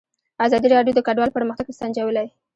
[0.45, 2.27] ازادي راډیو د کډوال پرمختګ سنجولی.